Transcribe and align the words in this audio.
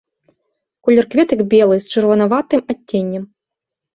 Колер 0.85 1.05
кветак 1.11 1.41
белы 1.51 1.75
з 1.83 1.93
чырванаватым 1.95 2.63
адценнем. 2.75 3.23